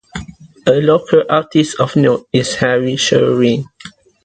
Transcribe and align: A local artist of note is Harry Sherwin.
A 0.65 0.81
local 0.81 1.25
artist 1.29 1.79
of 1.79 1.95
note 1.95 2.27
is 2.33 2.55
Harry 2.55 2.95
Sherwin. 2.95 3.65